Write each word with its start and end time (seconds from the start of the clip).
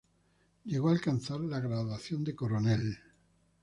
Llegó 0.65 0.89
a 0.89 0.93
alcanzar 0.93 1.39
la 1.41 1.59
graduación 1.59 2.23
de 2.23 2.33
coronel. 2.35 2.97